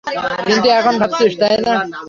[0.47, 1.73] কিন্তু এখন ভাবছিস, তাই না?